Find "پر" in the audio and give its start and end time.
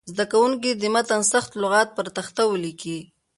1.97-2.07